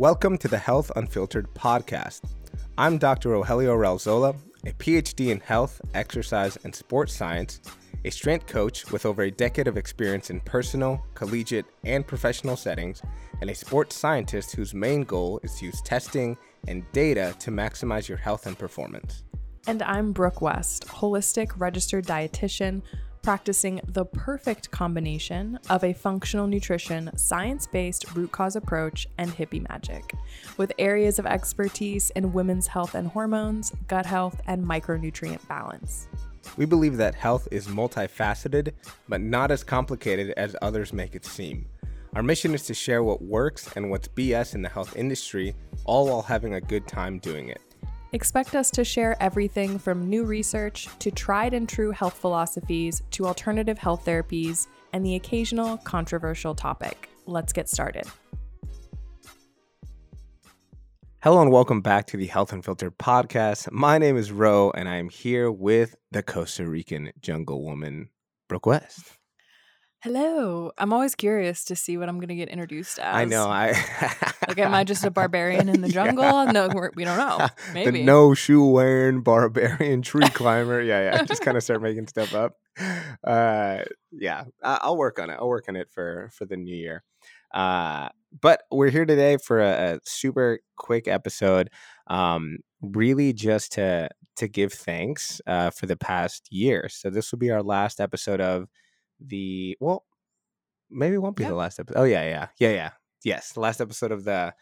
Welcome 0.00 0.38
to 0.38 0.48
the 0.48 0.56
Health 0.56 0.90
Unfiltered 0.96 1.52
podcast. 1.52 2.22
I'm 2.78 2.96
Dr. 2.96 3.28
Rogelio 3.32 3.76
Ralzola, 3.76 4.34
a 4.64 4.72
PhD 4.72 5.28
in 5.28 5.40
health, 5.40 5.78
exercise, 5.92 6.56
and 6.64 6.74
sports 6.74 7.14
science, 7.14 7.60
a 8.06 8.10
strength 8.10 8.46
coach 8.46 8.90
with 8.90 9.04
over 9.04 9.24
a 9.24 9.30
decade 9.30 9.68
of 9.68 9.76
experience 9.76 10.30
in 10.30 10.40
personal, 10.40 11.04
collegiate, 11.12 11.66
and 11.84 12.06
professional 12.06 12.56
settings, 12.56 13.02
and 13.42 13.50
a 13.50 13.54
sports 13.54 13.94
scientist 13.94 14.56
whose 14.56 14.72
main 14.72 15.02
goal 15.02 15.38
is 15.42 15.56
to 15.56 15.66
use 15.66 15.82
testing 15.82 16.34
and 16.66 16.90
data 16.92 17.34
to 17.38 17.50
maximize 17.50 18.08
your 18.08 18.16
health 18.16 18.46
and 18.46 18.58
performance. 18.58 19.24
And 19.66 19.82
I'm 19.82 20.12
Brooke 20.12 20.40
West, 20.40 20.88
holistic 20.88 21.52
registered 21.58 22.06
dietitian 22.06 22.80
practicing 23.22 23.80
the 23.86 24.04
perfect 24.04 24.70
combination 24.70 25.58
of 25.68 25.84
a 25.84 25.92
functional 25.92 26.46
nutrition, 26.46 27.10
science 27.16 27.66
based 27.66 28.14
root 28.14 28.32
cause 28.32 28.56
approach, 28.56 29.06
and 29.18 29.30
hippie 29.30 29.66
magic, 29.68 30.14
with 30.56 30.72
areas 30.78 31.18
of 31.18 31.26
expertise 31.26 32.10
in 32.10 32.32
women's 32.32 32.66
health 32.66 32.94
and 32.94 33.08
hormones, 33.08 33.72
gut 33.88 34.06
health, 34.06 34.40
and 34.46 34.64
micronutrient 34.64 35.46
balance. 35.48 36.08
We 36.56 36.64
believe 36.64 36.96
that 36.96 37.14
health 37.14 37.46
is 37.50 37.68
multifaceted, 37.68 38.72
but 39.08 39.20
not 39.20 39.50
as 39.50 39.62
complicated 39.62 40.32
as 40.36 40.56
others 40.62 40.92
make 40.92 41.14
it 41.14 41.24
seem. 41.24 41.66
Our 42.14 42.22
mission 42.22 42.54
is 42.54 42.64
to 42.66 42.74
share 42.74 43.04
what 43.04 43.22
works 43.22 43.68
and 43.76 43.88
what's 43.88 44.08
BS 44.08 44.54
in 44.54 44.62
the 44.62 44.68
health 44.68 44.96
industry, 44.96 45.54
all 45.84 46.06
while 46.06 46.22
having 46.22 46.54
a 46.54 46.60
good 46.60 46.88
time 46.88 47.20
doing 47.20 47.48
it. 47.48 47.60
Expect 48.12 48.56
us 48.56 48.72
to 48.72 48.84
share 48.84 49.16
everything 49.22 49.78
from 49.78 50.08
new 50.08 50.24
research 50.24 50.88
to 50.98 51.12
tried 51.12 51.54
and 51.54 51.68
true 51.68 51.92
health 51.92 52.14
philosophies 52.14 53.02
to 53.12 53.24
alternative 53.24 53.78
health 53.78 54.04
therapies 54.04 54.66
and 54.92 55.06
the 55.06 55.14
occasional 55.14 55.76
controversial 55.78 56.52
topic. 56.52 57.08
Let's 57.26 57.52
get 57.52 57.68
started. 57.68 58.06
Hello 61.22 61.40
and 61.40 61.52
welcome 61.52 61.82
back 61.82 62.08
to 62.08 62.16
the 62.16 62.26
Health 62.26 62.52
Unfiltered 62.52 62.98
podcast. 62.98 63.70
My 63.70 63.98
name 63.98 64.16
is 64.16 64.32
Ro 64.32 64.72
and 64.72 64.88
I 64.88 64.96
am 64.96 65.08
here 65.08 65.52
with 65.52 65.94
the 66.10 66.24
Costa 66.24 66.66
Rican 66.66 67.12
jungle 67.20 67.64
woman, 67.64 68.08
Brooke 68.48 68.66
West. 68.66 69.19
Hello. 70.02 70.72
I'm 70.78 70.94
always 70.94 71.14
curious 71.14 71.64
to 71.64 71.76
see 71.76 71.98
what 71.98 72.08
I'm 72.08 72.16
going 72.16 72.28
to 72.28 72.34
get 72.34 72.48
introduced 72.48 72.98
as. 72.98 73.14
I 73.14 73.26
know. 73.26 73.48
I 73.48 73.72
like, 74.48 74.56
am 74.56 74.72
I 74.72 74.82
just 74.82 75.04
a 75.04 75.10
barbarian 75.10 75.68
in 75.68 75.82
the 75.82 75.90
jungle? 75.90 76.24
Yeah. 76.24 76.50
No, 76.50 76.68
we're, 76.68 76.90
we 76.94 77.04
do 77.04 77.14
not 77.14 77.38
know. 77.38 77.48
Maybe 77.74 77.90
the 77.98 78.04
no 78.04 78.32
shoe 78.32 78.64
wearing 78.64 79.20
barbarian 79.20 80.00
tree 80.00 80.26
climber. 80.32 80.80
yeah, 80.80 81.02
yeah. 81.02 81.22
Just 81.24 81.42
kind 81.42 81.58
of 81.58 81.62
start 81.62 81.82
making 81.82 82.06
stuff 82.06 82.34
up. 82.34 82.54
Uh, 83.22 83.80
yeah, 84.10 84.44
I'll 84.62 84.96
work 84.96 85.18
on 85.18 85.28
it. 85.28 85.36
I'll 85.38 85.48
work 85.48 85.66
on 85.68 85.76
it 85.76 85.90
for 85.90 86.30
for 86.32 86.46
the 86.46 86.56
new 86.56 86.74
year. 86.74 87.04
Uh, 87.52 88.08
but 88.40 88.62
we're 88.70 88.88
here 88.88 89.04
today 89.04 89.36
for 89.36 89.60
a, 89.60 89.96
a 89.96 90.00
super 90.04 90.60
quick 90.78 91.08
episode. 91.08 91.68
Um, 92.06 92.60
really 92.80 93.34
just 93.34 93.72
to 93.72 94.08
to 94.36 94.48
give 94.48 94.72
thanks 94.72 95.42
uh, 95.46 95.68
for 95.68 95.84
the 95.84 95.96
past 95.98 96.48
year. 96.50 96.88
So 96.88 97.10
this 97.10 97.30
will 97.30 97.38
be 97.38 97.50
our 97.50 97.62
last 97.62 98.00
episode 98.00 98.40
of 98.40 98.66
the 99.20 99.76
well, 99.80 100.04
maybe 100.90 101.14
it 101.14 101.22
won't 101.22 101.36
be 101.36 101.42
yep. 101.42 101.50
the 101.50 101.56
last 101.56 101.78
episode. 101.78 101.98
Oh 101.98 102.04
yeah, 102.04 102.24
yeah, 102.24 102.46
yeah, 102.58 102.70
yeah. 102.70 102.90
Yes, 103.24 103.52
the 103.52 103.60
last 103.60 103.80
episode 103.80 104.12
of 104.12 104.24
the 104.24 104.54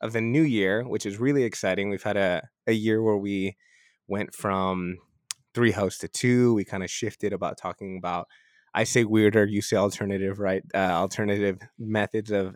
of 0.00 0.12
the 0.12 0.20
new 0.20 0.42
year, 0.42 0.86
which 0.86 1.06
is 1.06 1.18
really 1.18 1.44
exciting. 1.44 1.90
We've 1.90 2.02
had 2.02 2.16
a 2.16 2.48
a 2.66 2.72
year 2.72 3.02
where 3.02 3.16
we 3.16 3.56
went 4.08 4.34
from 4.34 4.98
three 5.54 5.72
hosts 5.72 6.00
to 6.00 6.08
two. 6.08 6.54
We 6.54 6.64
kind 6.64 6.82
of 6.82 6.90
shifted 6.90 7.32
about 7.32 7.58
talking 7.58 7.96
about 7.98 8.26
I 8.74 8.84
say 8.84 9.04
weirder, 9.04 9.46
you 9.46 9.62
say 9.62 9.76
alternative, 9.76 10.38
right? 10.38 10.62
Uh, 10.74 10.92
alternative 10.92 11.58
methods 11.78 12.30
of 12.30 12.54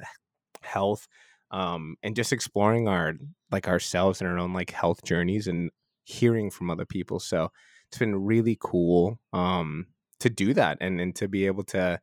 health, 0.61 1.09
um, 1.51 1.97
and 2.03 2.15
just 2.15 2.33
exploring 2.33 2.89
our 2.89 3.15
like 3.51 3.69
ourselves 3.69 4.21
and 4.21 4.29
our 4.29 4.39
own 4.39 4.53
like 4.53 4.71
health 4.71 5.03
journeys 5.03 5.47
and 5.47 5.71
hearing 6.05 6.51
from 6.51 6.71
other 6.71 6.85
people. 6.85 7.21
So 7.21 7.51
it's 7.89 7.99
been 7.99 8.15
really 8.15 8.59
cool. 8.61 9.19
Um, 9.33 9.87
to 10.21 10.31
do 10.31 10.55
that 10.55 10.79
and 10.81 11.01
and 11.01 11.15
to 11.17 11.29
be 11.29 11.47
able 11.47 11.65
to 11.65 11.99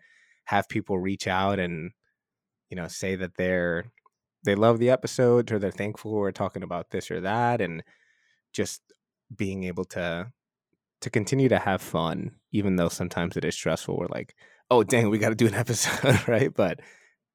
have 0.45 0.69
people 0.69 0.99
reach 0.99 1.27
out 1.27 1.59
and 1.59 1.91
you 2.69 2.75
know 2.75 2.87
say 2.87 3.15
that 3.15 3.35
they're 3.37 3.91
they 4.43 4.55
love 4.55 4.79
the 4.79 4.89
episodes 4.89 5.51
or 5.51 5.59
they're 5.59 5.71
thankful 5.71 6.11
we're 6.11 6.31
talking 6.31 6.63
about 6.63 6.89
this 6.89 7.11
or 7.11 7.21
that 7.21 7.61
and 7.61 7.83
just 8.53 8.81
being 9.35 9.63
able 9.63 9.85
to 9.85 10.31
to 11.01 11.09
continue 11.09 11.49
to 11.49 11.59
have 11.59 11.81
fun 11.81 12.31
even 12.51 12.75
though 12.75 12.89
sometimes 12.89 13.37
it 13.37 13.45
is 13.45 13.55
stressful. 13.55 13.97
We're 13.97 14.07
like 14.07 14.35
oh 14.71 14.83
dang 14.83 15.09
we 15.09 15.19
got 15.19 15.29
to 15.29 15.35
do 15.35 15.47
an 15.47 15.53
episode 15.65 16.27
right? 16.27 16.53
But 16.53 16.79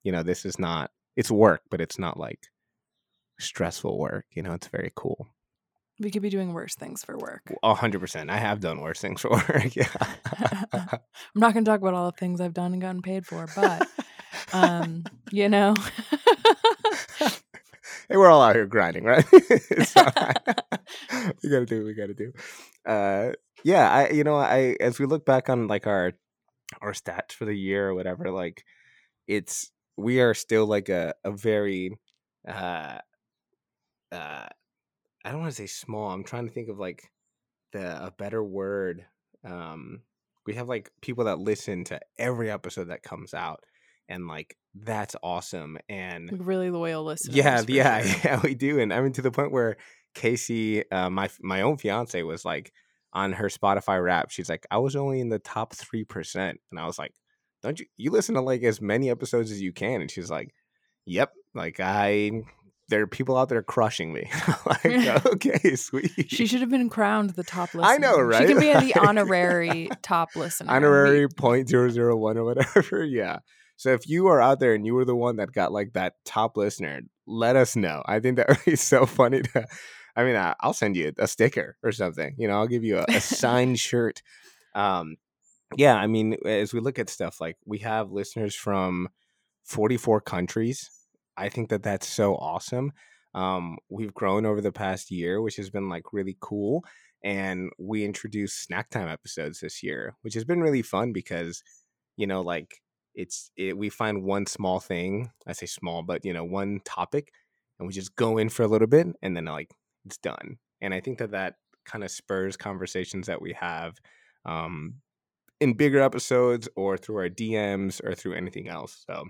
you 0.03 0.13
know 0.13 0.23
this 0.23 0.45
is 0.45 0.59
not 0.59 0.91
it's 1.17 1.31
work 1.31 1.63
but 1.71 1.81
it's 1.81 1.99
not 1.99 2.19
like 2.19 2.49
stressful 3.39 3.99
work 3.99 4.27
you 4.33 4.43
know? 4.43 4.55
It's 4.55 4.69
very 4.69 4.93
cool 4.97 5.29
we 6.03 6.11
could 6.11 6.23
be 6.23 6.31
doing 6.31 6.53
worse 6.53 6.75
things 6.75 7.05
for 7.05 7.17
work. 7.17 7.43
A 7.63 7.75
hundred 7.75 8.01
percent. 8.01 8.31
I 8.31 8.39
have 8.39 8.61
done 8.61 8.81
worse 8.81 9.01
things 9.01 9.21
for 9.23 9.31
work. 9.31 9.77
Yeah. 9.77 9.89
I'm 10.73 11.01
not 11.35 11.55
going 11.55 11.65
to 11.65 11.71
talk 11.71 11.81
about 11.81 11.95
all 11.95 12.11
the 12.11 12.17
things 12.17 12.41
I've 12.41 12.55
done 12.55 12.73
and 12.73 12.83
gotten 12.83 13.03
paid 13.03 13.27
for, 13.27 13.47
but 13.55 13.87
um, 14.53 15.05
you 15.31 15.49
know. 15.49 15.75
hey, 17.19 17.31
we're 18.11 18.31
all 18.31 18.43
out 18.43 18.55
here 18.55 18.67
grinding, 18.67 19.05
right? 19.05 19.25
we 19.33 19.41
gotta 21.49 21.67
do 21.67 21.79
what 21.79 21.87
we 21.87 21.95
gotta 21.95 22.15
do. 22.15 22.33
Uh, 22.85 23.33
yeah, 23.65 23.91
I 23.91 24.11
you 24.11 24.25
know 24.25 24.37
I 24.37 24.77
as 24.81 24.99
we 24.99 25.07
look 25.07 25.25
back 25.25 25.49
on 25.49 25.69
like 25.69 25.87
our 25.87 26.13
our 26.81 26.93
stats 26.93 27.33
for 27.33 27.45
the 27.45 27.55
year 27.55 27.89
or 27.89 27.95
whatever, 27.95 28.31
like 28.31 28.65
it's 29.29 29.71
we 29.97 30.21
are 30.21 30.35
still 30.35 30.67
like 30.67 30.89
a 30.89 31.15
a 31.25 31.31
very 31.31 31.97
uh 32.49 32.99
uh 34.11 34.47
I 35.25 35.31
don't 35.31 35.41
want 35.41 35.53
to 35.53 35.57
say 35.57 35.67
small. 35.67 36.11
I'm 36.11 36.25
trying 36.25 36.47
to 36.47 36.53
think 36.53 36.69
of 36.69 36.79
like 36.79 37.11
the 37.73 38.07
a 38.07 38.11
better 38.11 38.43
word. 38.43 39.05
Um, 39.45 40.01
we 40.47 40.55
have 40.55 40.69
like 40.69 40.91
people 41.01 41.25
that 41.25 41.39
listen 41.39 41.85
to 41.85 42.01
every 42.19 42.51
episode 42.51 42.89
that 42.89 43.03
comes 43.03 43.35
out, 43.35 43.65
and 44.09 44.27
like 44.27 44.57
that's 44.75 45.17
awesome. 45.23 45.79
And 45.89 46.45
really 46.45 46.71
loyal 46.71 47.05
listeners. 47.05 47.37
Yeah, 47.37 47.63
yeah, 47.69 48.03
sure. 48.03 48.21
yeah, 48.25 48.41
we 48.43 48.55
do. 48.55 48.81
And 48.81 48.93
I 48.93 49.01
mean 49.01 49.13
to 49.13 49.23
the 49.23 49.31
point 49.31 49.53
where 49.53 49.77
Casey, 50.15 50.91
uh, 50.91 51.11
my 51.11 51.29
my 51.41 51.63
own 51.63 51.77
fiance, 51.77 52.23
was 52.23 52.45
like 52.45 52.73
on 53.13 53.33
her 53.33 53.49
Spotify 53.49 54.03
Wrap. 54.03 54.31
She's 54.31 54.49
like, 54.49 54.67
I 54.71 54.79
was 54.79 54.97
only 54.97 55.21
in 55.21 55.29
the 55.29 55.39
top 55.39 55.75
three 55.75 56.05
percent, 56.05 56.59
and 56.71 56.81
I 56.81 56.87
was 56.87 56.99
like, 56.99 57.13
Don't 57.63 57.79
you? 57.79 57.87
You 57.97 58.11
listen 58.11 58.35
to 58.35 58.41
like 58.41 58.63
as 58.63 58.81
many 58.81 59.11
episodes 59.11 59.51
as 59.51 59.61
you 59.61 59.73
can, 59.73 60.01
and 60.01 60.11
she's 60.11 60.31
like, 60.31 60.55
Yep, 61.07 61.33
like 61.55 61.81
I 61.81 62.43
there 62.93 63.01
are 63.01 63.07
people 63.07 63.39
out 63.39 63.49
there 63.49 63.63
crushing 63.63 64.13
me. 64.13 64.31
like, 64.67 64.85
okay, 65.27 65.75
sweet. 65.77 66.13
She 66.29 66.47
should 66.47 66.61
have 66.61 66.69
been 66.69 66.91
crowned 66.91 67.31
the 67.31 67.43
top 67.43 67.73
listener. 67.73 67.91
I 67.91 67.97
know, 67.97 68.21
right? 68.21 68.47
She 68.47 68.53
can 68.53 68.61
be 68.61 68.93
the 68.93 69.01
honorary 69.01 69.89
top 70.03 70.37
listener. 70.37 70.71
Honorary 70.71 71.27
point 71.27 71.71
zero 71.71 71.89
zero 71.89 72.19
one 72.19 72.37
or 72.37 72.45
whatever. 72.45 73.03
yeah. 73.03 73.39
So 73.79 73.95
if 73.95 74.07
you 74.07 74.27
are 74.27 74.43
out 74.43 74.61
there 74.61 74.75
and 74.75 74.85
you 74.85 74.93
were 74.93 75.07
the 75.07 75.17
one 75.17 75.37
that 75.37 75.53
got 75.53 75.73
like 75.73 75.95
that 75.95 76.17
top 76.27 76.59
listener, 76.59 77.01
let 77.27 77.57
us 77.57 77.75
know. 77.75 78.03
I 78.05 78.21
think 78.21 78.37
that 78.37 78.49
would 78.49 78.65
be 78.67 78.77
so 78.77 79.07
funny 79.07 79.41
to. 79.41 79.67
I 80.15 80.25
mean, 80.25 80.37
I, 80.37 80.55
will 80.63 80.75
send 80.75 80.95
you 80.95 81.13
a 81.19 81.27
sticker 81.27 81.79
or 81.83 81.93
something. 81.93 82.35
You 82.37 82.47
know, 82.47 82.59
I'll 82.59 82.67
give 82.67 82.85
you 82.85 82.99
a, 82.99 83.07
a 83.09 83.21
signed 83.23 83.81
shirt. 83.81 84.21
Um, 84.75 85.17
yeah, 85.79 85.97
I 85.97 86.07
mean, 86.07 86.37
as 86.45 86.75
we 86.75 86.81
look 86.81 86.99
at 86.99 87.09
stuff 87.09 87.41
like 87.41 87.57
we 87.65 87.79
have 87.79 88.13
listeners 88.13 88.55
from 88.55 89.09
44 89.65 90.21
countries 90.21 90.91
I 91.37 91.49
think 91.49 91.71
that 91.71 91.83
that's 91.83 92.07
so 92.07 92.35
awesome. 92.37 92.93
Um, 93.35 93.79
we've 93.89 94.15
grown 94.15 94.45
over 94.45 94.61
the 94.61 94.73
past 94.73 95.11
year, 95.11 95.41
which 95.41 95.57
has 95.57 95.71
been 95.71 95.89
like 95.89 96.13
really 96.13 96.37
cool. 96.41 96.85
And 97.25 97.71
we 97.79 98.05
introduced 98.05 98.63
snack 98.63 98.91
time 98.91 99.09
episodes 99.09 99.61
this 99.61 99.83
year, 99.83 100.17
which 100.23 100.35
has 100.35 100.45
been 100.45 100.61
really 100.61 100.83
fun 100.83 101.13
because, 101.13 101.63
you 102.17 102.27
know, 102.27 102.41
like 102.41 102.81
it's 103.15 103.51
it, 103.57 103.77
we 103.77 103.89
find 103.89 104.25
one 104.25 104.47
small 104.47 104.81
thing. 104.81 105.31
I 105.47 105.53
say 105.53 105.67
small, 105.67 106.03
but 106.03 106.25
you 106.25 106.33
know, 106.33 106.45
one 106.45 106.81
topic, 106.85 107.33
and 107.79 107.87
we 107.87 107.95
just 107.95 108.17
go 108.17 108.39
in 108.39 108.49
for 108.49 108.63
a 108.63 108.69
little 108.69 108.89
bit, 108.89 109.07
and 109.23 109.37
then 109.37 109.45
like 109.47 109.71
it's 110.05 110.19
done. 110.19 110.59
And 110.81 110.93
I 110.95 111.01
think 111.01 111.19
that 111.19 111.31
that 111.33 111.55
kind 111.85 112.05
of 112.05 112.11
spurs 112.11 112.57
conversations 112.57 113.27
that 113.27 113.41
we 113.41 113.53
have 113.55 113.97
um, 114.45 114.95
in 115.61 115.75
bigger 115.75 116.01
episodes 116.01 116.69
or 116.77 116.97
through 116.97 117.17
our 117.17 117.29
DMs 117.29 118.03
or 118.05 118.15
through 118.15 118.35
anything 118.35 118.69
else. 118.69 119.05
So, 119.07 119.25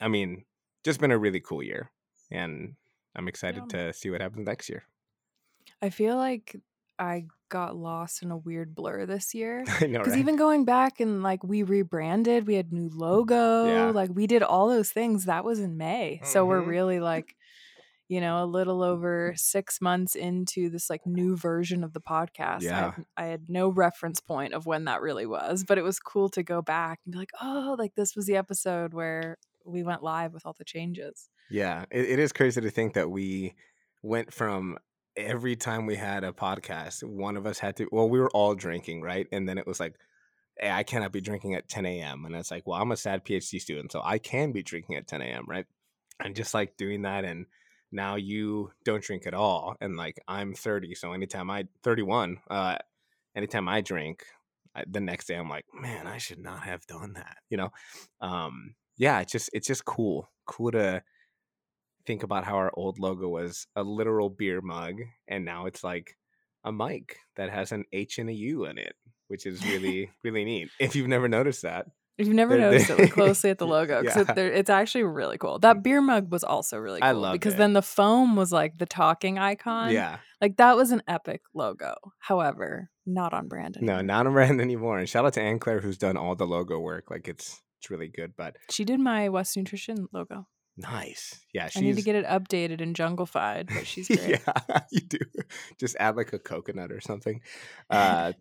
I 0.00 0.08
mean, 0.08 0.44
just 0.84 1.00
been 1.00 1.10
a 1.10 1.18
really 1.18 1.40
cool 1.40 1.62
year, 1.62 1.90
and 2.30 2.74
I'm 3.16 3.28
excited 3.28 3.64
yeah. 3.70 3.86
to 3.86 3.92
see 3.92 4.10
what 4.10 4.20
happens 4.20 4.46
next 4.46 4.68
year. 4.68 4.84
I 5.82 5.90
feel 5.90 6.16
like 6.16 6.56
I 6.98 7.26
got 7.48 7.76
lost 7.76 8.22
in 8.22 8.30
a 8.30 8.36
weird 8.36 8.74
blur 8.74 9.06
this 9.06 9.34
year. 9.34 9.64
Because 9.80 10.08
right? 10.08 10.18
even 10.18 10.36
going 10.36 10.64
back 10.64 11.00
and 11.00 11.22
like 11.22 11.42
we 11.44 11.62
rebranded, 11.62 12.46
we 12.46 12.54
had 12.54 12.72
new 12.72 12.90
logo, 12.92 13.66
yeah. 13.66 13.90
like 13.90 14.10
we 14.12 14.26
did 14.26 14.42
all 14.42 14.68
those 14.68 14.90
things. 14.90 15.24
That 15.24 15.44
was 15.44 15.60
in 15.60 15.76
May, 15.76 16.16
mm-hmm. 16.16 16.26
so 16.26 16.44
we're 16.44 16.60
mm-hmm. 16.60 16.70
really 16.70 17.00
like, 17.00 17.36
you 18.08 18.20
know, 18.20 18.42
a 18.42 18.46
little 18.46 18.82
over 18.82 19.34
six 19.36 19.80
months 19.80 20.14
into 20.14 20.68
this 20.68 20.90
like 20.90 21.06
new 21.06 21.36
version 21.36 21.84
of 21.84 21.92
the 21.92 22.00
podcast. 22.00 22.62
Yeah, 22.62 22.92
I 23.16 23.24
I 23.24 23.26
had 23.26 23.48
no 23.48 23.68
reference 23.68 24.20
point 24.20 24.52
of 24.52 24.66
when 24.66 24.84
that 24.84 25.00
really 25.00 25.26
was, 25.26 25.64
but 25.64 25.78
it 25.78 25.82
was 25.82 25.98
cool 25.98 26.28
to 26.30 26.42
go 26.42 26.60
back 26.60 27.00
and 27.04 27.12
be 27.12 27.18
like, 27.18 27.32
oh, 27.40 27.76
like 27.78 27.94
this 27.94 28.14
was 28.16 28.26
the 28.26 28.36
episode 28.36 28.92
where 28.92 29.38
we 29.68 29.82
went 29.82 30.02
live 30.02 30.32
with 30.32 30.46
all 30.46 30.54
the 30.58 30.64
changes. 30.64 31.28
Yeah, 31.50 31.84
it, 31.90 32.06
it 32.06 32.18
is 32.18 32.32
crazy 32.32 32.60
to 32.60 32.70
think 32.70 32.94
that 32.94 33.10
we 33.10 33.54
went 34.02 34.32
from 34.32 34.78
every 35.16 35.56
time 35.56 35.86
we 35.86 35.96
had 35.96 36.24
a 36.24 36.32
podcast, 36.32 37.02
one 37.02 37.36
of 37.36 37.46
us 37.46 37.58
had 37.58 37.76
to. 37.76 37.88
Well, 37.90 38.08
we 38.08 38.20
were 38.20 38.30
all 38.30 38.54
drinking, 38.54 39.02
right? 39.02 39.26
And 39.32 39.48
then 39.48 39.58
it 39.58 39.66
was 39.66 39.80
like, 39.80 39.94
hey, 40.58 40.70
I 40.70 40.82
cannot 40.82 41.12
be 41.12 41.20
drinking 41.20 41.54
at 41.54 41.68
10 41.68 41.86
a.m. 41.86 42.24
And 42.24 42.34
it's 42.34 42.50
like, 42.50 42.66
well, 42.66 42.80
I'm 42.80 42.92
a 42.92 42.96
sad 42.96 43.24
PhD 43.24 43.60
student, 43.60 43.92
so 43.92 44.00
I 44.04 44.18
can 44.18 44.52
be 44.52 44.62
drinking 44.62 44.96
at 44.96 45.06
10 45.06 45.22
a.m. 45.22 45.44
Right? 45.46 45.66
And 46.20 46.34
just 46.34 46.54
like 46.54 46.76
doing 46.76 47.02
that, 47.02 47.24
and 47.24 47.46
now 47.92 48.16
you 48.16 48.72
don't 48.84 49.02
drink 49.02 49.26
at 49.26 49.34
all, 49.34 49.76
and 49.80 49.96
like 49.96 50.20
I'm 50.26 50.54
30, 50.54 50.94
so 50.94 51.12
anytime 51.12 51.50
I 51.50 51.66
31, 51.82 52.38
uh, 52.50 52.76
anytime 53.36 53.68
I 53.68 53.80
drink, 53.80 54.24
I, 54.74 54.84
the 54.86 55.00
next 55.00 55.26
day 55.26 55.36
I'm 55.36 55.48
like, 55.48 55.64
man, 55.72 56.06
I 56.06 56.18
should 56.18 56.40
not 56.40 56.64
have 56.64 56.86
done 56.86 57.14
that. 57.14 57.36
You 57.50 57.58
know, 57.58 57.72
um, 58.20 58.74
yeah, 58.98 59.20
it's 59.20 59.32
just 59.32 59.48
it's 59.54 59.66
just 59.66 59.84
cool, 59.86 60.28
cool 60.46 60.72
to 60.72 61.02
think 62.06 62.22
about 62.22 62.44
how 62.44 62.56
our 62.56 62.70
old 62.74 62.98
logo 62.98 63.28
was 63.28 63.66
a 63.76 63.82
literal 63.82 64.30
beer 64.30 64.60
mug, 64.60 64.96
and 65.26 65.44
now 65.44 65.66
it's 65.66 65.82
like 65.84 66.16
a 66.64 66.72
mic 66.72 67.16
that 67.36 67.50
has 67.50 67.72
an 67.72 67.84
H 67.92 68.18
and 68.18 68.28
a 68.28 68.32
U 68.34 68.64
in 68.66 68.78
it, 68.78 68.94
which 69.28 69.46
is 69.46 69.64
really 69.70 70.10
really 70.24 70.44
neat. 70.44 70.68
If 70.80 70.96
you've 70.96 71.08
never 71.08 71.28
noticed 71.28 71.62
that, 71.62 71.86
If 72.18 72.26
you've 72.26 72.34
never 72.36 72.56
They're- 72.56 72.70
noticed 72.70 72.90
it, 72.90 72.96
they- 72.96 73.02
look 73.04 73.12
closely 73.12 73.50
at 73.50 73.58
the 73.62 73.66
logo 73.66 74.02
because 74.02 74.26
Yeah. 74.36 74.42
it's 74.44 74.70
actually 74.70 75.04
really 75.04 75.38
cool. 75.38 75.58
That 75.60 75.82
beer 75.84 76.00
mug 76.00 76.32
was 76.32 76.42
also 76.42 76.76
really 76.78 77.00
cool 77.00 77.08
I 77.08 77.12
loved 77.12 77.34
because 77.40 77.54
it. 77.54 77.58
then 77.58 77.74
the 77.74 77.82
foam 77.82 78.34
was 78.36 78.50
like 78.52 78.78
the 78.78 78.86
talking 78.86 79.38
icon. 79.38 79.92
yeah, 79.92 80.18
like 80.40 80.56
that 80.56 80.76
was 80.76 80.90
an 80.90 81.02
epic 81.06 81.42
logo. 81.54 81.94
However, 82.18 82.90
not 83.06 83.32
on 83.32 83.48
brand. 83.48 83.78
no, 83.80 84.00
not 84.00 84.26
on 84.26 84.32
brand 84.32 84.60
anymore. 84.68 84.98
And 84.98 85.08
shout 85.08 85.24
out 85.24 85.34
to 85.34 85.42
Anne 85.42 85.58
Claire 85.60 85.80
who's 85.80 85.98
done 85.98 86.16
all 86.16 86.34
the 86.34 86.46
logo 86.46 86.78
work. 86.80 87.10
Like 87.10 87.28
it's 87.28 87.62
it's 87.78 87.90
really 87.90 88.08
good, 88.08 88.34
but 88.36 88.56
She 88.70 88.84
did 88.84 89.00
my 89.00 89.28
West 89.28 89.56
Nutrition 89.56 90.08
logo. 90.12 90.46
nice. 90.76 91.40
Yeah, 91.52 91.68
she's 91.68 91.82
I 91.82 91.86
need 91.86 91.96
to 91.96 92.02
get 92.02 92.16
it 92.16 92.26
updated 92.26 92.80
and 92.80 92.94
junglified, 92.94 93.68
but 93.68 93.86
she's 93.86 94.08
great. 94.16 94.40
yeah, 94.46 94.80
you 94.90 95.00
do. 95.00 95.18
Just 95.78 95.96
add 95.98 96.16
like 96.16 96.32
a 96.32 96.38
coconut 96.38 96.92
or 96.92 97.00
something. 97.00 97.40
Uh, 97.90 98.32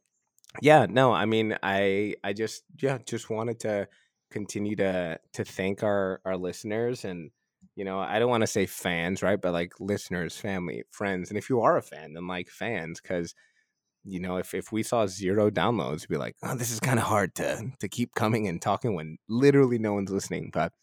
yeah, 0.61 0.85
no, 0.89 1.13
I 1.13 1.25
mean, 1.25 1.57
I 1.61 2.15
I 2.23 2.33
just 2.33 2.63
yeah, 2.81 2.97
just 3.05 3.29
wanted 3.29 3.59
to 3.61 3.87
continue 4.31 4.75
to 4.77 5.19
to 5.33 5.43
thank 5.45 5.83
our 5.83 6.21
our 6.25 6.37
listeners 6.37 7.05
and 7.05 7.31
you 7.75 7.85
know, 7.85 7.99
I 7.99 8.17
don't 8.17 8.29
want 8.29 8.41
to 8.41 8.47
say 8.47 8.65
fans, 8.65 9.21
right? 9.21 9.39
But 9.39 9.53
like 9.53 9.73
listeners, 9.79 10.35
family, 10.35 10.83
friends, 10.89 11.29
and 11.29 11.37
if 11.37 11.47
you 11.49 11.61
are 11.61 11.77
a 11.77 11.81
fan, 11.83 12.13
then 12.13 12.25
like 12.25 12.49
fans, 12.49 12.99
because 12.99 13.35
you 14.03 14.19
know, 14.19 14.37
if 14.37 14.53
if 14.53 14.71
we 14.71 14.83
saw 14.83 15.07
zero 15.07 15.49
downloads, 15.49 16.01
we'd 16.01 16.15
be 16.15 16.17
like, 16.17 16.35
oh, 16.43 16.55
this 16.55 16.71
is 16.71 16.79
kind 16.79 16.99
of 16.99 17.05
hard 17.05 17.35
to 17.35 17.71
to 17.79 17.87
keep 17.89 18.15
coming 18.15 18.47
and 18.47 18.61
talking 18.61 18.95
when 18.95 19.17
literally 19.29 19.79
no 19.79 19.93
one's 19.93 20.11
listening. 20.11 20.49
But 20.53 20.73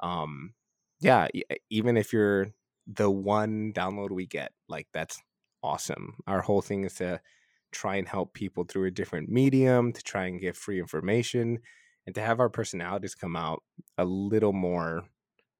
um, 0.00 0.54
yeah, 1.00 1.28
even 1.70 1.96
if 1.96 2.12
you're 2.12 2.48
the 2.86 3.10
one 3.10 3.72
download 3.72 4.10
we 4.10 4.26
get, 4.26 4.52
like 4.68 4.88
that's 4.92 5.20
awesome. 5.62 6.16
Our 6.26 6.42
whole 6.42 6.62
thing 6.62 6.84
is 6.84 6.94
to 6.96 7.20
try 7.72 7.96
and 7.96 8.08
help 8.08 8.34
people 8.34 8.64
through 8.64 8.86
a 8.86 8.90
different 8.90 9.28
medium, 9.28 9.92
to 9.92 10.02
try 10.02 10.26
and 10.26 10.40
give 10.40 10.56
free 10.56 10.78
information, 10.80 11.58
and 12.06 12.14
to 12.14 12.20
have 12.22 12.40
our 12.40 12.50
personalities 12.50 13.14
come 13.14 13.36
out 13.36 13.62
a 13.98 14.04
little 14.04 14.52
more 14.52 15.04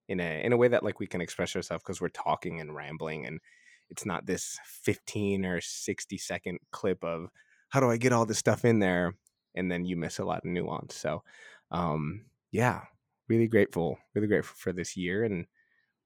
in 0.08 0.20
a 0.20 0.42
in 0.44 0.52
a 0.52 0.56
way 0.56 0.68
that 0.68 0.82
like 0.84 1.00
we 1.00 1.06
can 1.06 1.20
express 1.20 1.56
ourselves 1.56 1.82
because 1.82 2.00
we're 2.00 2.08
talking 2.08 2.60
and 2.60 2.74
rambling 2.74 3.26
and 3.26 3.40
it's 3.90 4.06
not 4.06 4.26
this 4.26 4.58
15 4.64 5.44
or 5.44 5.60
60 5.60 6.18
second 6.18 6.58
clip 6.70 7.02
of 7.04 7.28
how 7.68 7.80
do 7.80 7.90
I 7.90 7.96
get 7.96 8.12
all 8.12 8.26
this 8.26 8.38
stuff 8.38 8.64
in 8.64 8.78
there 8.78 9.14
and 9.54 9.70
then 9.70 9.84
you 9.84 9.96
miss 9.96 10.18
a 10.18 10.24
lot 10.24 10.38
of 10.38 10.44
nuance. 10.44 10.94
So 10.94 11.22
um 11.70 12.24
yeah, 12.50 12.82
really 13.28 13.48
grateful, 13.48 13.98
really 14.14 14.28
grateful 14.28 14.56
for 14.56 14.72
this 14.72 14.96
year 14.96 15.24
and 15.24 15.46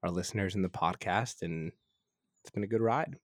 our 0.03 0.11
listeners 0.11 0.55
in 0.55 0.63
the 0.63 0.69
podcast 0.69 1.43
and 1.43 1.73
it's 2.43 2.51
been 2.51 2.65
a 2.65 2.69
good 2.69 2.81
ride. 2.81 3.17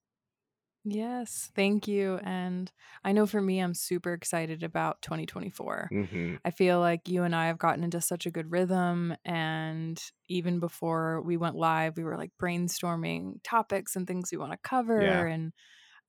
Yes, 0.84 1.50
thank 1.54 1.88
you. 1.88 2.18
And 2.22 2.70
I 3.04 3.12
know 3.12 3.26
for 3.26 3.40
me, 3.40 3.60
I'm 3.60 3.74
super 3.74 4.12
excited 4.12 4.62
about 4.62 5.00
2024. 5.00 5.90
hmm 5.90 6.34
I 6.44 6.50
feel 6.50 6.78
like 6.78 7.08
you 7.08 7.22
and 7.22 7.34
I 7.34 7.46
have 7.46 7.58
gotten 7.58 7.82
into 7.84 8.02
such 8.02 8.26
a 8.26 8.30
good 8.30 8.50
rhythm. 8.50 9.16
And 9.24 10.02
even 10.28 10.60
before 10.60 11.22
we 11.22 11.38
went 11.38 11.56
live, 11.56 11.96
we 11.96 12.04
were 12.04 12.18
like 12.18 12.32
brainstorming 12.40 13.40
topics 13.42 13.96
and 13.96 14.06
things 14.06 14.28
we 14.30 14.36
want 14.36 14.52
to 14.52 14.58
cover. 14.58 15.24
Yeah. 15.24 15.26
And 15.26 15.54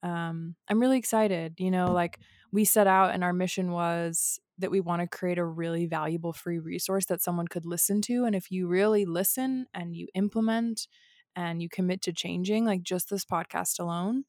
um, 0.02 0.56
I'm 0.68 0.80
really 0.80 0.98
excited. 0.98 1.54
You 1.58 1.70
know, 1.70 1.92
like 1.92 2.20
we 2.52 2.64
set 2.64 2.86
out, 2.86 3.12
and 3.14 3.24
our 3.24 3.32
mission 3.32 3.72
was 3.72 4.40
that 4.58 4.70
we 4.70 4.80
want 4.80 5.02
to 5.02 5.08
create 5.08 5.38
a 5.38 5.44
really 5.44 5.86
valuable 5.86 6.32
free 6.32 6.58
resource 6.58 7.06
that 7.06 7.22
someone 7.22 7.48
could 7.48 7.66
listen 7.66 8.02
to. 8.02 8.24
And 8.24 8.34
if 8.34 8.50
you 8.50 8.68
really 8.68 9.04
listen 9.04 9.66
and 9.74 9.94
you 9.96 10.08
implement 10.14 10.88
and 11.34 11.60
you 11.62 11.68
commit 11.68 12.02
to 12.02 12.12
changing, 12.12 12.64
like 12.64 12.82
just 12.82 13.10
this 13.10 13.24
podcast 13.24 13.78
alone, 13.78 14.24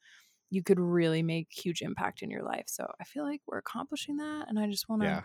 you 0.50 0.64
could 0.64 0.80
really 0.80 1.22
make 1.24 1.48
huge 1.52 1.82
impact 1.82 2.22
in 2.22 2.30
your 2.30 2.44
life. 2.44 2.66
So 2.68 2.90
I 3.00 3.04
feel 3.04 3.24
like 3.24 3.42
we're 3.48 3.58
accomplishing 3.58 4.18
that. 4.18 4.48
And 4.48 4.58
I 4.60 4.68
just 4.70 4.88
want 4.90 5.02
to 5.02 5.08
Yeah. 5.08 5.22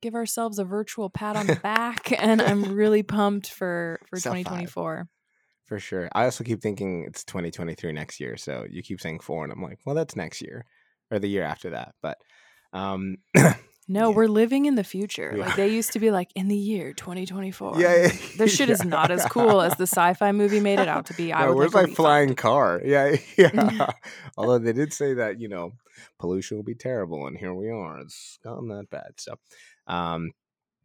give 0.00 0.14
ourselves 0.14 0.58
a 0.58 0.64
virtual 0.64 1.10
pat 1.10 1.36
on 1.36 1.46
the 1.46 1.56
back 1.62 2.12
and 2.12 2.40
i'm 2.40 2.72
really 2.72 3.02
pumped 3.02 3.50
for 3.50 3.98
for 4.08 4.16
Self 4.16 4.36
vibe. 4.36 4.44
2024 4.44 5.08
For 5.66 5.78
sure. 5.80 6.08
I 6.12 6.24
also 6.24 6.44
keep 6.44 6.62
thinking 6.62 7.04
it's 7.04 7.24
2023 7.24 7.92
next 7.92 8.20
year. 8.20 8.36
So 8.36 8.64
you 8.70 8.82
keep 8.82 9.00
saying 9.00 9.20
four, 9.20 9.42
and 9.44 9.52
I'm 9.52 9.62
like, 9.62 9.80
well, 9.84 9.94
that's 9.94 10.16
next 10.16 10.40
year 10.40 10.64
or 11.10 11.18
the 11.18 11.28
year 11.28 11.42
after 11.42 11.70
that. 11.70 11.94
But 12.00 12.18
um, 12.72 13.16
no 13.88 14.10
Yeah. 14.10 14.16
we're 14.16 14.28
living 14.28 14.66
in 14.66 14.74
the 14.74 14.84
future 14.84 15.32
Yeah. 15.34 15.46
like 15.46 15.56
they 15.56 15.68
used 15.68 15.92
to 15.94 15.98
be 15.98 16.10
like 16.10 16.30
in 16.34 16.48
the 16.48 16.56
year 16.56 16.92
2024 16.92 17.80
yeah, 17.80 17.96
yeah, 17.96 18.08
this 18.36 18.54
shit 18.56 18.68
is 18.70 18.84
not 18.84 19.10
as 19.10 19.24
cool 19.26 19.60
as 19.62 19.74
the 19.76 19.86
sci-fi 19.86 20.30
movie 20.32 20.60
made 20.60 20.78
it 20.78 20.88
out 20.88 21.06
to 21.06 21.14
be 21.14 21.32
i 21.38 21.40
No, 21.42 21.48
would 21.48 21.56
where's 21.56 21.74
like 21.74 21.88
my 21.88 21.94
flying 21.94 22.34
car? 22.34 22.80
Yeah, 22.84 23.16
yeah. 23.36 23.90
Although 24.36 24.58
they 24.58 24.72
did 24.72 24.92
say 24.92 25.14
that 25.14 25.40
you 25.40 25.48
know 25.48 25.72
pollution 26.18 26.56
will 26.56 26.64
be 26.64 26.74
terrible, 26.74 27.26
and 27.26 27.36
here 27.36 27.54
we 27.54 27.70
are. 27.70 27.98
It's 28.00 28.38
gotten 28.44 28.68
that 28.68 28.88
bad. 28.90 29.12
So, 29.16 29.34
um, 29.88 30.30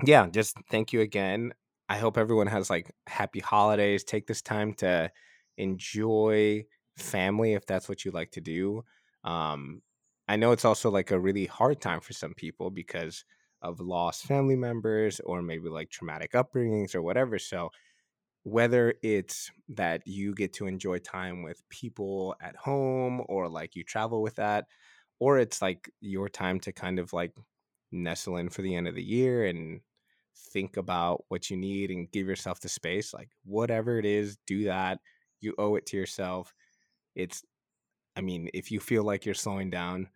yeah, 0.04 0.28
just 0.28 0.58
thank 0.72 0.92
you 0.94 1.02
again. 1.02 1.54
I 1.88 1.98
hope 1.98 2.18
everyone 2.18 2.48
has 2.48 2.70
like 2.70 2.92
happy 3.08 3.40
holidays. 3.40 4.04
Take 4.04 4.26
this 4.26 4.42
time 4.42 4.74
to 4.76 5.12
enjoy 5.58 6.66
family 6.98 7.54
if 7.54 7.66
that's 7.66 7.88
what 7.90 8.06
you 8.06 8.12
like 8.12 8.32
to 8.32 8.42
do. 8.42 8.84
Um, 9.24 9.82
I 10.28 10.36
know 10.38 10.52
it's 10.52 10.66
also 10.66 10.90
like 10.90 11.12
a 11.12 11.20
really 11.20 11.46
hard 11.46 11.82
time 11.82 12.02
for 12.02 12.14
some 12.14 12.34
people 12.34 12.72
because 12.72 13.26
of 13.62 13.80
lost 13.80 14.26
family 14.26 14.56
members 14.56 15.20
or 15.22 15.42
maybe 15.42 15.70
like 15.70 15.90
traumatic 15.90 16.34
upbringings 16.34 16.96
or 16.96 17.02
whatever. 17.02 17.40
So, 17.40 17.72
whether 18.44 18.96
it's 19.04 19.52
that 19.70 20.06
you 20.08 20.34
get 20.36 20.54
to 20.54 20.68
enjoy 20.68 21.00
time 21.00 21.44
with 21.44 21.68
people 21.70 22.36
at 22.42 22.56
home 22.58 23.24
or 23.30 23.48
like 23.50 23.76
you 23.76 23.84
travel 23.84 24.22
with 24.22 24.36
that, 24.36 24.66
or 25.20 25.40
it's 25.40 25.62
like 25.62 25.90
your 26.02 26.30
time 26.30 26.60
to 26.62 26.72
kind 26.74 27.00
of 27.00 27.14
like 27.14 27.34
nestle 27.92 28.38
in 28.38 28.50
for 28.50 28.62
the 28.62 28.76
end 28.76 28.88
of 28.88 28.96
the 28.96 29.04
year 29.04 29.46
and 29.46 29.82
think 30.36 30.78
about 30.78 31.24
what 31.30 31.50
you 31.50 31.58
need 31.58 31.92
and 31.92 32.12
give 32.12 32.28
yourself 32.28 32.60
the 32.62 32.70
space, 32.70 33.14
like 33.14 33.30
whatever 33.46 33.98
it 34.00 34.06
is, 34.06 34.38
do 34.48 34.66
that. 34.66 35.00
You 35.42 35.56
owe 35.58 35.76
it 35.76 35.86
to 35.88 35.98
yourself. 35.98 36.54
It's, 37.16 37.44
I 38.16 38.22
mean, 38.22 38.50
if 38.54 38.72
you 38.72 38.80
feel 38.80 39.04
like 39.04 39.26
you're 39.26 39.36
slowing 39.36 39.70
down, 39.70 40.10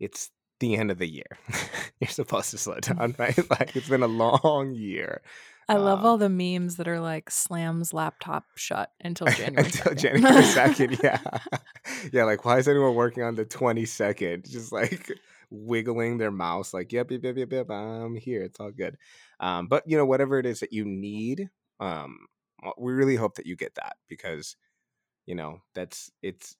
it's 0.00 0.30
the 0.60 0.76
end 0.76 0.90
of 0.90 0.98
the 0.98 1.08
year. 1.10 1.38
you're 2.00 2.08
supposed 2.08 2.50
to 2.50 2.58
slow 2.58 2.80
down, 2.80 3.14
right? 3.18 3.38
Like 3.50 3.76
it's 3.76 3.88
been 3.88 4.02
a 4.02 4.06
long 4.08 4.72
year. 4.74 5.22
i 5.68 5.76
love 5.76 6.00
Um, 6.00 6.04
all 6.04 6.18
the 6.18 6.28
memes 6.28 6.76
that 6.76 6.88
are 6.88 7.00
like 7.00 7.30
slams 7.30 7.92
laptop 7.94 8.44
shut 8.56 8.90
until 9.00 9.28
january 9.30 9.72
until 9.72 9.94
2nd. 9.94 9.94
January 9.94 10.42
second. 10.42 10.98
Yeah, 11.02 11.20
yeah. 12.12 12.24
Like, 12.24 12.44
why 12.44 12.58
is 12.58 12.68
anyone 12.68 12.94
working 12.94 13.22
on 13.22 13.34
the 13.36 13.44
twenty 13.44 13.84
second? 13.86 14.44
Just 14.48 14.72
like 14.72 15.10
wiggling 15.50 16.18
their 16.18 16.30
mouse, 16.30 16.72
like, 16.74 16.92
yep, 16.92 17.10
yep, 17.10 17.22
yep, 17.24 17.36
yep, 17.36 17.52
yep. 17.52 17.70
I'm 17.70 18.16
here. 18.16 18.42
It's 18.42 18.58
all 18.60 18.70
good. 18.70 18.96
Um, 19.40 19.68
but 19.68 19.84
you 19.86 19.96
know, 19.96 20.06
whatever 20.06 20.38
it 20.38 20.46
is 20.46 20.60
that 20.60 20.72
you 20.72 20.84
need, 20.84 21.50
um, 21.80 22.26
we 22.78 22.92
really 22.92 23.16
hope 23.16 23.34
that 23.36 23.46
you 23.46 23.56
get 23.56 23.74
that 23.76 23.96
because, 24.08 24.56
you 25.26 25.34
know, 25.34 25.62
that's 25.74 26.10
it's. 26.22 26.56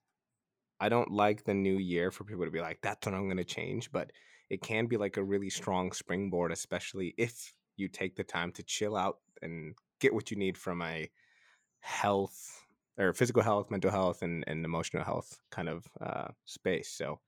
I 0.82 0.88
don't 0.88 1.12
like 1.12 1.44
the 1.44 1.54
new 1.54 1.78
year 1.78 2.10
for 2.10 2.24
people 2.24 2.44
to 2.44 2.50
be 2.50 2.60
like, 2.60 2.80
that's 2.82 3.06
what 3.06 3.14
I'm 3.14 3.26
going 3.26 3.36
to 3.36 3.44
change, 3.44 3.92
but 3.92 4.10
it 4.50 4.62
can 4.62 4.86
be 4.86 4.96
like 4.96 5.16
a 5.16 5.22
really 5.22 5.48
strong 5.48 5.92
springboard, 5.92 6.50
especially 6.50 7.14
if 7.16 7.54
you 7.76 7.86
take 7.86 8.16
the 8.16 8.24
time 8.24 8.50
to 8.52 8.64
chill 8.64 8.96
out 8.96 9.18
and 9.42 9.76
get 10.00 10.12
what 10.12 10.32
you 10.32 10.36
need 10.36 10.58
from 10.58 10.82
a 10.82 11.08
health 11.78 12.64
or 12.98 13.14
physical 13.14 13.44
health, 13.44 13.70
mental 13.70 13.92
health, 13.92 14.22
and, 14.22 14.42
and 14.48 14.64
emotional 14.64 15.04
health 15.04 15.40
kind 15.52 15.68
of 15.68 15.86
uh, 16.00 16.28
space. 16.46 16.90
So, 16.90 17.20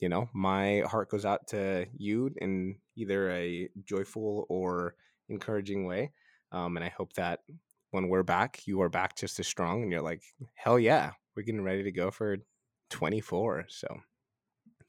you 0.00 0.08
know, 0.08 0.30
my 0.32 0.80
heart 0.86 1.10
goes 1.10 1.26
out 1.26 1.48
to 1.48 1.86
you 1.94 2.30
in 2.38 2.76
either 2.96 3.30
a 3.32 3.68
joyful 3.84 4.46
or 4.48 4.94
encouraging 5.28 5.84
way. 5.84 6.12
Um, 6.52 6.78
and 6.78 6.84
I 6.84 6.88
hope 6.88 7.12
that 7.14 7.40
when 7.90 8.08
we're 8.08 8.22
back, 8.22 8.66
you 8.66 8.80
are 8.80 8.88
back 8.88 9.14
just 9.14 9.38
as 9.38 9.46
strong 9.46 9.82
and 9.82 9.92
you're 9.92 10.00
like, 10.00 10.22
hell 10.54 10.78
yeah, 10.78 11.10
we're 11.36 11.42
getting 11.42 11.62
ready 11.62 11.82
to 11.82 11.92
go 11.92 12.10
for 12.10 12.38
24. 12.92 13.66
So, 13.68 13.88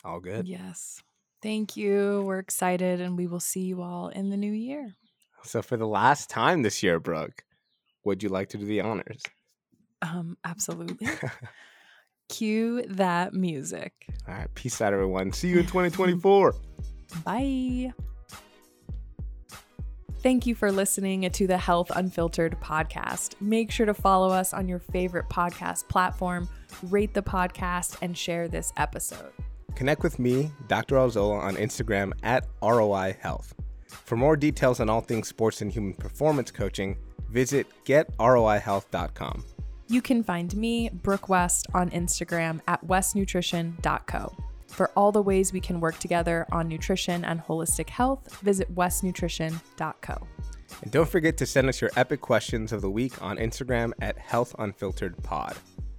all 0.05 0.19
good. 0.19 0.47
yes 0.47 1.01
thank 1.41 1.75
you 1.77 2.23
we're 2.25 2.39
excited 2.39 2.99
and 3.01 3.17
we 3.17 3.25
will 3.27 3.39
see 3.39 3.61
you 3.61 3.81
all 3.81 4.07
in 4.09 4.29
the 4.29 4.37
new 4.37 4.51
year 4.51 4.93
So, 5.43 5.61
for 5.61 5.77
the 5.77 5.87
last 5.87 6.29
time 6.29 6.61
this 6.61 6.83
year, 6.83 6.99
Brooke, 6.99 7.43
would 8.05 8.21
you 8.23 8.29
like 8.29 8.49
to 8.49 8.57
do 8.57 8.65
the 8.65 8.81
honors? 8.81 9.21
Um, 10.01 10.37
absolutely. 10.45 11.07
Cue 12.29 12.83
that 12.89 13.33
music. 13.33 13.93
All 14.27 14.33
right. 14.33 14.53
Peace 14.55 14.81
out, 14.81 14.93
everyone. 14.93 15.31
See 15.33 15.49
you 15.49 15.59
in 15.59 15.65
2024. 15.67 16.55
Bye. 17.25 17.91
Thank 20.21 20.45
you 20.47 20.55
for 20.55 20.71
listening 20.71 21.29
to 21.29 21.47
the 21.47 21.57
Health 21.57 21.91
Unfiltered 21.93 22.55
podcast. 22.61 23.35
Make 23.41 23.71
sure 23.71 23.85
to 23.85 23.93
follow 23.93 24.29
us 24.29 24.53
on 24.53 24.69
your 24.69 24.79
favorite 24.79 25.27
podcast 25.29 25.89
platform, 25.89 26.47
rate 26.83 27.13
the 27.13 27.23
podcast, 27.23 27.97
and 28.01 28.17
share 28.17 28.47
this 28.47 28.73
episode. 28.77 29.31
Connect 29.75 30.03
with 30.03 30.19
me, 30.19 30.51
Dr. 30.67 30.95
Alzola, 30.95 31.41
on 31.41 31.55
Instagram 31.55 32.13
at 32.23 32.47
ROI 32.61 33.17
Health. 33.19 33.53
For 33.87 34.15
more 34.15 34.35
details 34.35 34.79
on 34.79 34.89
all 34.89 35.01
things 35.01 35.27
sports 35.27 35.61
and 35.61 35.71
human 35.71 35.93
performance 35.93 36.51
coaching, 36.51 36.97
visit 37.29 37.67
getroihealth.com. 37.85 39.45
You 39.89 40.01
can 40.01 40.23
find 40.23 40.55
me, 40.55 40.89
Brooke 40.89 41.29
West, 41.29 41.67
on 41.73 41.89
Instagram 41.89 42.61
at 42.67 42.85
westnutrition.co. 42.85 44.35
For 44.67 44.89
all 44.95 45.11
the 45.11 45.21
ways 45.21 45.53
we 45.53 45.59
can 45.59 45.79
work 45.79 45.99
together 45.99 46.47
on 46.51 46.67
nutrition 46.67 47.23
and 47.25 47.39
holistic 47.41 47.89
health, 47.89 48.39
visit 48.41 48.73
westnutrition.co. 48.73 50.27
And 50.81 50.91
don't 50.91 51.07
forget 51.07 51.37
to 51.37 51.45
send 51.45 51.69
us 51.69 51.79
your 51.79 51.91
epic 51.95 52.21
questions 52.21 52.71
of 52.71 52.81
the 52.81 52.89
week 52.89 53.21
on 53.21 53.37
Instagram 53.37 53.91
at 54.01 54.17
healthunfilteredpod. 54.17 55.23
Pod. 55.23 55.55